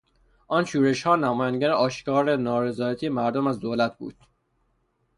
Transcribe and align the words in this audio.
آن 0.47 0.65
شورش 0.65 1.03
ها 1.03 1.15
نمایانگر 1.15 1.69
آشکار 1.69 2.35
نارضایی 2.35 3.09
مردم 3.09 3.47
از 3.47 3.59
دولت 3.59 3.97
بود. 3.97 4.15